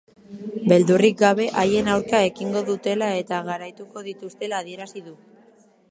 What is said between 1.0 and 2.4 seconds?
gabe haien aurka